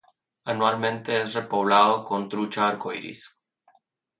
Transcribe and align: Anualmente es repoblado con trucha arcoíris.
Anualmente 0.45 1.21
es 1.21 1.35
repoblado 1.35 2.03
con 2.03 2.27
trucha 2.27 2.67
arcoíris. 2.67 3.39